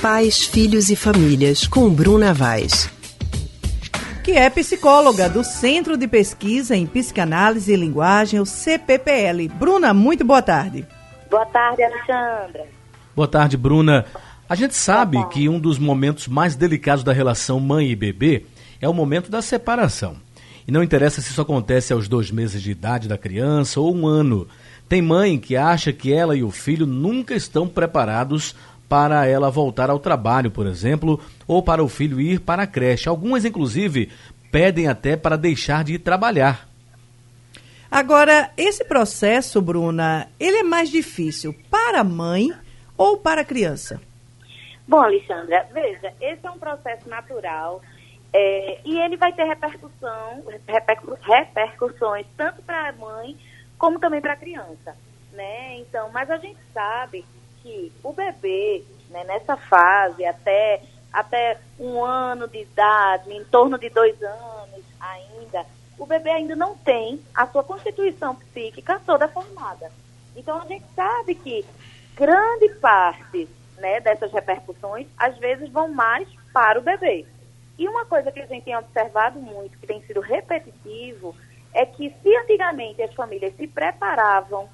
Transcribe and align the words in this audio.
Pais, 0.00 0.46
Filhos 0.46 0.88
e 0.88 0.96
Famílias, 0.96 1.66
com 1.66 1.90
Bruna 1.90 2.32
Vaz. 2.32 2.90
Que 4.24 4.32
é 4.32 4.48
psicóloga 4.48 5.28
do 5.28 5.44
Centro 5.44 5.94
de 5.94 6.08
Pesquisa 6.08 6.74
em 6.74 6.86
Psicanálise 6.86 7.70
e 7.70 7.76
Linguagem, 7.76 8.40
o 8.40 8.46
CPPL. 8.46 9.46
Bruna, 9.58 9.92
muito 9.92 10.24
boa 10.24 10.40
tarde. 10.40 10.86
Boa 11.30 11.44
tarde, 11.44 11.82
Alexandra. 11.82 12.66
Boa 13.14 13.28
tarde, 13.28 13.58
Bruna. 13.58 14.06
A 14.48 14.54
gente 14.54 14.74
sabe 14.74 15.22
que 15.28 15.50
um 15.50 15.60
dos 15.60 15.78
momentos 15.78 16.28
mais 16.28 16.56
delicados 16.56 17.04
da 17.04 17.12
relação 17.12 17.60
mãe 17.60 17.90
e 17.90 17.96
bebê 17.96 18.46
é 18.80 18.88
o 18.88 18.94
momento 18.94 19.30
da 19.30 19.42
separação. 19.42 20.16
E 20.66 20.72
não 20.72 20.82
interessa 20.82 21.20
se 21.20 21.30
isso 21.30 21.42
acontece 21.42 21.92
aos 21.92 22.08
dois 22.08 22.30
meses 22.30 22.62
de 22.62 22.70
idade 22.70 23.06
da 23.06 23.18
criança 23.18 23.78
ou 23.78 23.94
um 23.94 24.06
ano. 24.06 24.48
Tem 24.88 25.02
mãe 25.02 25.38
que 25.38 25.56
acha 25.56 25.92
que 25.92 26.10
ela 26.10 26.34
e 26.34 26.42
o 26.42 26.50
filho 26.50 26.86
nunca 26.86 27.34
estão 27.34 27.68
preparados 27.68 28.54
para 28.90 29.24
ela 29.24 29.52
voltar 29.52 29.88
ao 29.88 30.00
trabalho, 30.00 30.50
por 30.50 30.66
exemplo, 30.66 31.20
ou 31.46 31.62
para 31.62 31.80
o 31.80 31.88
filho 31.88 32.20
ir 32.20 32.40
para 32.40 32.64
a 32.64 32.66
creche. 32.66 33.08
Algumas, 33.08 33.44
inclusive, 33.44 34.10
pedem 34.50 34.88
até 34.88 35.16
para 35.16 35.38
deixar 35.38 35.84
de 35.84 35.94
ir 35.94 36.00
trabalhar. 36.00 36.68
Agora, 37.88 38.50
esse 38.56 38.84
processo, 38.84 39.62
Bruna, 39.62 40.28
ele 40.40 40.58
é 40.58 40.62
mais 40.64 40.90
difícil 40.90 41.54
para 41.70 42.00
a 42.00 42.04
mãe 42.04 42.52
ou 42.98 43.16
para 43.16 43.42
a 43.42 43.44
criança? 43.44 44.00
Bom, 44.88 45.00
Alexandra, 45.00 45.68
veja, 45.72 46.12
esse 46.20 46.44
é 46.44 46.50
um 46.50 46.58
processo 46.58 47.08
natural 47.08 47.80
é, 48.32 48.80
e 48.84 48.98
ele 48.98 49.16
vai 49.16 49.32
ter 49.32 49.44
repercussão, 49.44 50.42
repercussões 51.22 52.26
tanto 52.36 52.60
para 52.62 52.88
a 52.88 52.92
mãe 52.92 53.38
como 53.78 54.00
também 54.00 54.20
para 54.20 54.32
a 54.32 54.36
criança, 54.36 54.96
né? 55.32 55.76
Então, 55.78 56.10
mas 56.12 56.28
a 56.28 56.38
gente 56.38 56.58
sabe 56.74 57.24
que 57.62 57.92
o 58.02 58.12
bebê, 58.12 58.84
né, 59.10 59.24
nessa 59.24 59.56
fase, 59.56 60.24
até, 60.24 60.82
até 61.12 61.58
um 61.78 62.04
ano 62.04 62.48
de 62.48 62.62
idade, 62.62 63.32
em 63.32 63.44
torno 63.44 63.78
de 63.78 63.88
dois 63.88 64.20
anos 64.22 64.84
ainda, 65.00 65.64
o 65.98 66.06
bebê 66.06 66.30
ainda 66.30 66.56
não 66.56 66.76
tem 66.76 67.20
a 67.34 67.46
sua 67.46 67.62
constituição 67.62 68.34
psíquica 68.34 69.00
toda 69.04 69.28
formada. 69.28 69.90
Então, 70.34 70.60
a 70.60 70.66
gente 70.66 70.84
sabe 70.94 71.34
que 71.34 71.64
grande 72.14 72.68
parte 72.80 73.48
né, 73.78 74.00
dessas 74.00 74.32
repercussões, 74.32 75.06
às 75.18 75.36
vezes, 75.38 75.68
vão 75.70 75.88
mais 75.88 76.28
para 76.52 76.78
o 76.78 76.82
bebê. 76.82 77.26
E 77.78 77.88
uma 77.88 78.04
coisa 78.04 78.30
que 78.30 78.40
a 78.40 78.46
gente 78.46 78.64
tem 78.64 78.76
observado 78.76 79.38
muito, 79.40 79.78
que 79.78 79.86
tem 79.86 80.02
sido 80.02 80.20
repetitivo, 80.20 81.34
é 81.72 81.86
que 81.86 82.14
se 82.22 82.36
antigamente 82.36 83.02
as 83.02 83.14
famílias 83.14 83.54
se 83.56 83.66
preparavam 83.66 84.68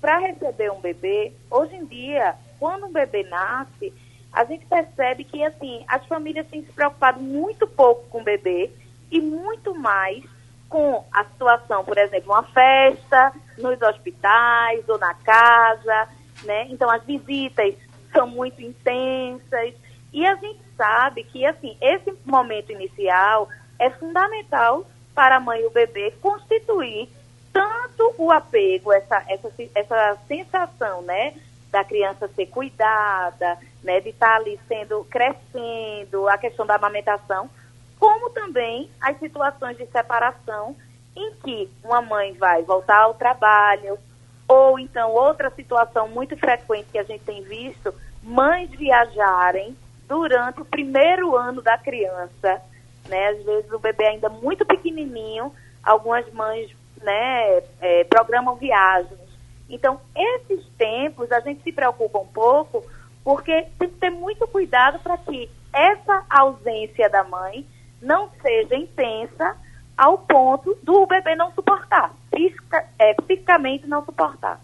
para 0.00 0.18
receber 0.18 0.72
um 0.72 0.80
bebê, 0.80 1.32
hoje 1.50 1.76
em 1.76 1.84
dia, 1.84 2.34
quando 2.58 2.86
um 2.86 2.92
bebê 2.92 3.22
nasce, 3.24 3.92
a 4.32 4.44
gente 4.44 4.64
percebe 4.66 5.24
que 5.24 5.42
assim 5.44 5.84
as 5.88 6.04
famílias 6.06 6.46
têm 6.46 6.64
se 6.64 6.72
preocupado 6.72 7.20
muito 7.20 7.66
pouco 7.66 8.06
com 8.08 8.20
o 8.20 8.24
bebê 8.24 8.70
e 9.10 9.20
muito 9.20 9.74
mais 9.74 10.24
com 10.68 11.04
a 11.12 11.24
situação, 11.24 11.84
por 11.84 11.98
exemplo, 11.98 12.32
uma 12.32 12.44
festa 12.44 13.32
nos 13.58 13.80
hospitais 13.82 14.88
ou 14.88 14.98
na 14.98 15.14
casa, 15.14 16.08
né? 16.44 16.66
Então 16.70 16.88
as 16.88 17.02
visitas 17.02 17.74
são 18.12 18.26
muito 18.26 18.62
intensas 18.62 19.74
e 20.12 20.24
a 20.26 20.34
gente 20.36 20.60
sabe 20.76 21.24
que 21.24 21.44
assim 21.44 21.76
esse 21.80 22.12
momento 22.24 22.70
inicial 22.70 23.48
é 23.78 23.90
fundamental 23.90 24.86
para 25.14 25.36
a 25.36 25.40
mãe 25.40 25.60
e 25.60 25.66
o 25.66 25.70
bebê 25.70 26.12
constituir 26.22 27.08
tanto 27.52 27.89
o 28.18 28.30
apego, 28.30 28.92
essa, 28.92 29.22
essa, 29.28 29.50
essa 29.74 30.18
sensação, 30.26 31.02
né, 31.02 31.34
da 31.70 31.84
criança 31.84 32.28
ser 32.28 32.46
cuidada, 32.46 33.58
né, 33.82 34.00
de 34.00 34.10
estar 34.10 34.36
ali 34.36 34.58
sendo, 34.66 35.04
crescendo, 35.04 36.28
a 36.28 36.36
questão 36.36 36.66
da 36.66 36.74
amamentação, 36.74 37.48
como 37.98 38.30
também 38.30 38.90
as 39.00 39.18
situações 39.18 39.76
de 39.76 39.86
separação 39.86 40.74
em 41.14 41.34
que 41.34 41.70
uma 41.84 42.00
mãe 42.00 42.32
vai 42.32 42.62
voltar 42.62 43.02
ao 43.02 43.14
trabalho, 43.14 43.98
ou 44.48 44.78
então 44.78 45.12
outra 45.12 45.50
situação 45.50 46.08
muito 46.08 46.36
frequente 46.36 46.88
que 46.90 46.98
a 46.98 47.04
gente 47.04 47.22
tem 47.22 47.42
visto, 47.42 47.94
mães 48.22 48.70
viajarem 48.70 49.76
durante 50.08 50.60
o 50.60 50.64
primeiro 50.64 51.36
ano 51.36 51.62
da 51.62 51.78
criança, 51.78 52.60
né? 53.08 53.28
Às 53.28 53.44
vezes 53.44 53.70
o 53.70 53.78
bebê 53.78 54.06
ainda 54.06 54.28
muito 54.28 54.66
pequenininho, 54.66 55.52
algumas 55.82 56.28
mães, 56.32 56.70
né, 57.02 57.62
é, 57.80 58.04
programam 58.04 58.56
viagens. 58.56 59.18
Então, 59.68 60.00
esses 60.16 60.64
tempos 60.76 61.30
a 61.30 61.40
gente 61.40 61.62
se 61.62 61.72
preocupa 61.72 62.18
um 62.18 62.26
pouco, 62.26 62.84
porque 63.22 63.66
tem 63.78 63.88
que 63.88 63.96
ter 63.96 64.10
muito 64.10 64.46
cuidado 64.48 64.98
para 64.98 65.16
que 65.18 65.48
essa 65.72 66.24
ausência 66.28 67.08
da 67.08 67.22
mãe 67.22 67.64
não 68.02 68.30
seja 68.42 68.76
intensa 68.76 69.56
ao 69.96 70.18
ponto 70.18 70.76
do 70.82 71.06
bebê 71.06 71.36
não 71.36 71.52
suportar, 71.52 72.12
fisica, 72.34 72.84
é, 72.98 73.14
fisicamente 73.26 73.86
não 73.86 74.04
suportar. 74.04 74.60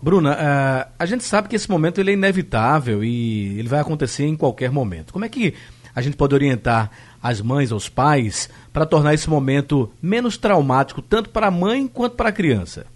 Bruna, 0.00 0.34
uh, 0.34 0.92
a 0.98 1.06
gente 1.06 1.24
sabe 1.24 1.48
que 1.48 1.56
esse 1.56 1.70
momento 1.70 1.98
ele 1.98 2.10
é 2.10 2.14
inevitável 2.14 3.02
e 3.02 3.58
ele 3.58 3.68
vai 3.68 3.80
acontecer 3.80 4.26
em 4.26 4.36
qualquer 4.36 4.70
momento. 4.70 5.12
Como 5.12 5.24
é 5.24 5.30
que 5.30 5.54
a 5.94 6.00
gente 6.00 6.16
pode 6.16 6.34
orientar 6.34 6.90
as 7.22 7.40
mães, 7.40 7.72
os 7.72 7.88
pais, 7.88 8.50
para 8.72 8.84
tornar 8.84 9.14
esse 9.14 9.30
momento 9.30 9.92
menos 10.02 10.36
traumático, 10.36 11.00
tanto 11.00 11.30
para 11.30 11.46
a 11.46 11.50
mãe 11.50 11.86
quanto 11.86 12.16
para 12.16 12.28
a 12.28 12.32
criança? 12.32 12.86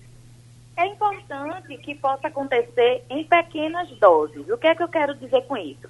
É 0.76 0.86
importante 0.86 1.76
que 1.78 1.94
possa 1.94 2.28
acontecer 2.28 3.04
em 3.08 3.24
pequenas 3.24 3.88
doses. 3.98 4.48
O 4.48 4.58
que 4.58 4.66
é 4.66 4.74
que 4.74 4.82
eu 4.82 4.88
quero 4.88 5.14
dizer 5.14 5.42
com 5.46 5.56
isso? 5.56 5.88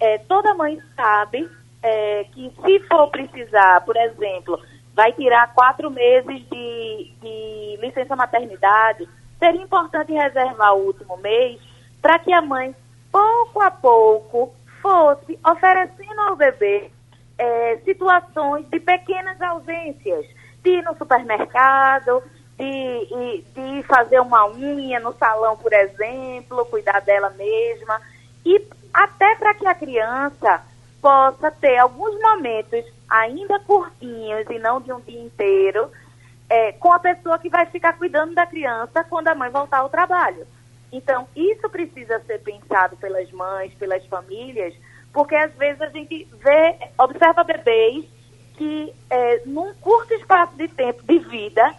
É, 0.00 0.18
toda 0.18 0.54
mãe 0.54 0.80
sabe 0.96 1.48
é, 1.82 2.24
que 2.32 2.50
se 2.64 2.80
for 2.88 3.08
precisar, 3.08 3.82
por 3.82 3.96
exemplo, 3.96 4.60
vai 4.94 5.12
tirar 5.12 5.52
quatro 5.54 5.90
meses 5.90 6.42
de, 6.48 7.12
de 7.20 7.78
licença 7.80 8.16
maternidade, 8.16 9.08
seria 9.38 9.60
importante 9.60 10.12
reservar 10.12 10.74
o 10.74 10.86
último 10.86 11.16
mês 11.18 11.60
para 12.00 12.18
que 12.18 12.32
a 12.32 12.40
mãe, 12.40 12.74
pouco 13.10 13.60
a 13.60 13.70
pouco, 13.70 14.54
fosse 14.84 15.38
oferecendo 15.42 16.20
ao 16.20 16.36
bebê 16.36 16.90
é, 17.38 17.78
situações 17.86 18.68
de 18.68 18.78
pequenas 18.78 19.40
ausências, 19.40 20.26
de 20.62 20.72
ir 20.72 20.84
no 20.84 20.94
supermercado, 20.98 22.22
de, 22.58 23.44
de 23.54 23.82
fazer 23.84 24.20
uma 24.20 24.46
unha 24.46 25.00
no 25.00 25.14
salão, 25.14 25.56
por 25.56 25.72
exemplo, 25.72 26.66
cuidar 26.66 27.00
dela 27.00 27.30
mesma, 27.30 27.98
e 28.44 28.62
até 28.92 29.34
para 29.36 29.54
que 29.54 29.66
a 29.66 29.74
criança 29.74 30.62
possa 31.00 31.50
ter 31.50 31.78
alguns 31.78 32.20
momentos 32.20 32.84
ainda 33.08 33.58
curtinhos 33.60 34.44
e 34.50 34.58
não 34.58 34.82
de 34.82 34.92
um 34.92 35.00
dia 35.00 35.22
inteiro, 35.22 35.90
é, 36.48 36.72
com 36.72 36.92
a 36.92 36.98
pessoa 36.98 37.38
que 37.38 37.48
vai 37.48 37.64
ficar 37.66 37.94
cuidando 37.94 38.34
da 38.34 38.46
criança 38.46 39.02
quando 39.04 39.28
a 39.28 39.34
mãe 39.34 39.48
voltar 39.48 39.78
ao 39.78 39.88
trabalho. 39.88 40.46
Então, 40.94 41.26
isso 41.34 41.68
precisa 41.68 42.20
ser 42.20 42.40
pensado 42.40 42.96
pelas 42.96 43.28
mães, 43.32 43.74
pelas 43.74 44.06
famílias, 44.06 44.72
porque 45.12 45.34
às 45.34 45.52
vezes 45.54 45.82
a 45.82 45.88
gente 45.88 46.28
vê, 46.34 46.78
observa 46.96 47.42
bebês 47.42 48.04
que 48.56 48.94
é, 49.10 49.42
num 49.44 49.74
curto 49.74 50.14
espaço 50.14 50.56
de 50.56 50.68
tempo 50.68 51.02
de 51.02 51.18
vida 51.18 51.74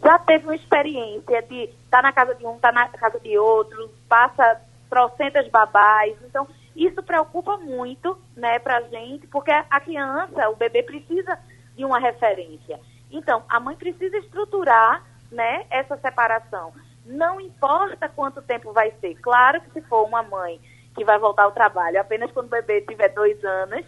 já 0.00 0.20
teve 0.20 0.44
uma 0.44 0.54
experiência 0.54 1.42
de 1.42 1.64
estar 1.64 1.98
tá 1.98 2.02
na 2.02 2.12
casa 2.12 2.36
de 2.36 2.46
um, 2.46 2.54
estar 2.54 2.72
tá 2.72 2.80
na 2.80 2.88
casa 2.88 3.18
de 3.18 3.36
outro, 3.36 3.90
passa 4.08 4.60
trocentas 4.88 5.48
babás. 5.48 6.14
Então, 6.22 6.46
isso 6.76 7.02
preocupa 7.02 7.56
muito, 7.56 8.16
né, 8.36 8.60
pra 8.60 8.82
gente, 8.82 9.26
porque 9.26 9.50
a 9.50 9.80
criança, 9.80 10.48
o 10.48 10.54
bebê 10.54 10.84
precisa 10.84 11.36
de 11.76 11.84
uma 11.84 11.98
referência. 11.98 12.78
Então, 13.10 13.42
a 13.48 13.58
mãe 13.58 13.74
precisa 13.74 14.16
estruturar, 14.18 15.04
né, 15.30 15.66
essa 15.70 15.96
separação. 15.96 16.72
Não 17.04 17.40
importa 17.40 18.08
quanto 18.08 18.42
tempo 18.42 18.72
vai 18.72 18.92
ser. 19.00 19.14
Claro 19.16 19.60
que 19.60 19.70
se 19.70 19.80
for 19.82 20.06
uma 20.06 20.22
mãe 20.22 20.60
que 20.94 21.04
vai 21.04 21.18
voltar 21.18 21.44
ao 21.44 21.52
trabalho 21.52 22.00
apenas 22.00 22.30
quando 22.32 22.46
o 22.46 22.50
bebê 22.50 22.80
tiver 22.82 23.08
dois 23.10 23.42
anos, 23.44 23.84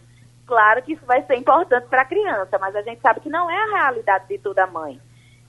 claro 0.46 0.82
que 0.82 0.92
isso 0.92 1.04
vai 1.04 1.22
ser 1.24 1.36
importante 1.36 1.86
para 1.88 2.02
a 2.02 2.06
criança, 2.06 2.58
mas 2.58 2.74
a 2.74 2.82
gente 2.82 3.00
sabe 3.00 3.20
que 3.20 3.28
não 3.28 3.50
é 3.50 3.56
a 3.56 3.78
realidade 3.78 4.28
de 4.28 4.38
toda 4.38 4.66
mãe. 4.66 5.00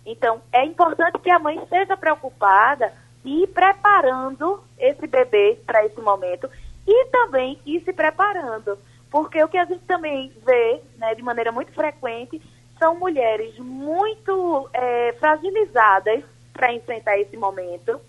Então, 0.05 0.41
é 0.51 0.65
importante 0.65 1.19
que 1.19 1.31
a 1.31 1.39
mãe 1.39 1.57
esteja 1.57 1.95
preocupada 1.95 2.93
e 3.23 3.43
ir 3.43 3.47
preparando 3.47 4.61
esse 4.77 5.07
bebê 5.07 5.59
para 5.65 5.85
esse 5.85 6.01
momento 6.01 6.49
e 6.85 7.05
também 7.05 7.59
ir 7.65 7.81
se 7.81 7.93
preparando. 7.93 8.77
Porque 9.09 9.41
o 9.41 9.47
que 9.47 9.57
a 9.57 9.65
gente 9.65 9.83
também 9.85 10.33
vê, 10.45 10.81
né, 10.97 11.15
de 11.15 11.21
maneira 11.21 11.51
muito 11.51 11.71
frequente, 11.71 12.41
são 12.77 12.95
mulheres 12.95 13.57
muito 13.59 14.69
é, 14.73 15.13
fragilizadas 15.13 16.23
para 16.53 16.71
enfrentar 16.71 17.17
esse 17.17 17.35
momento, 17.35 17.99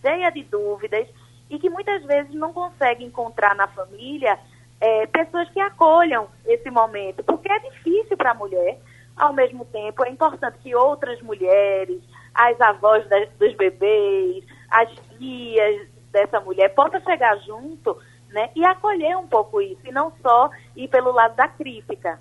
cheia 0.00 0.30
de 0.30 0.44
dúvidas 0.44 1.08
e 1.48 1.58
que 1.58 1.70
muitas 1.70 2.02
vezes 2.04 2.32
não 2.34 2.52
conseguem 2.52 3.06
encontrar 3.06 3.54
na 3.54 3.66
família 3.68 4.38
é, 4.80 5.06
pessoas 5.06 5.48
que 5.50 5.60
acolham 5.60 6.28
esse 6.44 6.70
momento, 6.70 7.22
porque 7.24 7.50
é 7.50 7.58
difícil 7.58 8.16
para 8.16 8.32
a 8.32 8.34
mulher. 8.34 8.78
Ao 9.14 9.32
mesmo 9.32 9.64
tempo, 9.66 10.04
é 10.04 10.10
importante 10.10 10.58
que 10.62 10.74
outras 10.74 11.20
mulheres, 11.20 12.02
as 12.34 12.58
avós 12.60 13.06
das, 13.08 13.28
dos 13.32 13.54
bebês, 13.54 14.44
as 14.70 14.90
tias, 15.18 15.86
dessa 16.10 16.40
mulher 16.40 16.70
possa 16.70 16.98
chegar 17.00 17.36
junto 17.40 17.96
né, 18.30 18.50
e 18.56 18.64
acolher 18.64 19.16
um 19.16 19.26
pouco 19.26 19.60
isso, 19.60 19.80
e 19.84 19.92
não 19.92 20.12
só 20.22 20.50
ir 20.74 20.88
pelo 20.88 21.12
lado 21.12 21.36
da 21.36 21.46
crítica. 21.46 22.18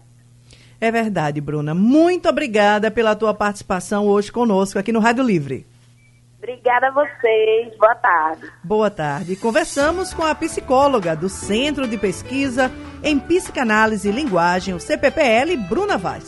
É 0.81 0.89
verdade, 0.89 1.39
Bruna. 1.39 1.75
Muito 1.75 2.27
obrigada 2.27 2.89
pela 2.89 3.15
tua 3.15 3.35
participação 3.35 4.07
hoje 4.07 4.31
conosco 4.31 4.79
aqui 4.79 4.91
no 4.91 4.99
Rádio 4.99 5.23
Livre. 5.23 5.67
Obrigada 6.39 6.87
a 6.87 6.91
vocês. 6.91 7.77
Boa 7.77 7.93
tarde. 7.93 8.51
Boa 8.63 8.89
tarde. 8.89 9.35
Conversamos 9.35 10.11
com 10.11 10.23
a 10.23 10.33
psicóloga 10.33 11.15
do 11.15 11.29
Centro 11.29 11.87
de 11.87 11.99
Pesquisa 11.99 12.71
em 13.03 13.19
Psicanálise 13.19 14.09
e 14.09 14.11
Linguagem, 14.11 14.73
o 14.73 14.79
CPPL, 14.79 15.55
Bruna 15.69 15.99
Vaz. 15.99 16.23